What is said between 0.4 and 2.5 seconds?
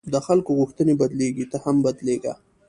غوښتنې بدلېږي، ته هم بدلېږه.